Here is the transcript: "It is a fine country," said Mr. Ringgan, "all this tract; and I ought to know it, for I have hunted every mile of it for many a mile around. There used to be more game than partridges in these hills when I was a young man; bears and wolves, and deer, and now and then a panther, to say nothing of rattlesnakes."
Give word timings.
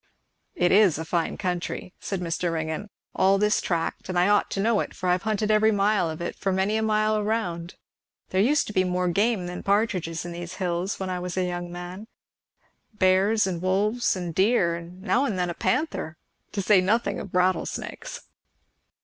"It 0.55 0.71
is 0.71 0.97
a 0.97 1.05
fine 1.05 1.37
country," 1.37 1.93
said 1.99 2.21
Mr. 2.21 2.51
Ringgan, 2.51 2.89
"all 3.13 3.37
this 3.37 3.61
tract; 3.61 4.09
and 4.09 4.17
I 4.17 4.27
ought 4.29 4.49
to 4.49 4.59
know 4.59 4.79
it, 4.79 4.95
for 4.95 5.07
I 5.07 5.11
have 5.11 5.21
hunted 5.21 5.51
every 5.51 5.71
mile 5.71 6.09
of 6.09 6.21
it 6.21 6.35
for 6.35 6.51
many 6.51 6.75
a 6.75 6.81
mile 6.81 7.17
around. 7.19 7.75
There 8.29 8.41
used 8.41 8.65
to 8.65 8.73
be 8.73 8.83
more 8.83 9.09
game 9.09 9.45
than 9.45 9.61
partridges 9.61 10.25
in 10.25 10.31
these 10.31 10.55
hills 10.55 10.99
when 10.99 11.11
I 11.11 11.19
was 11.19 11.37
a 11.37 11.45
young 11.47 11.71
man; 11.71 12.07
bears 12.95 13.45
and 13.45 13.61
wolves, 13.61 14.15
and 14.15 14.33
deer, 14.33 14.73
and 14.75 15.03
now 15.03 15.23
and 15.25 15.37
then 15.37 15.51
a 15.51 15.53
panther, 15.53 16.17
to 16.53 16.63
say 16.63 16.81
nothing 16.81 17.19
of 17.19 17.35
rattlesnakes." 17.35 18.21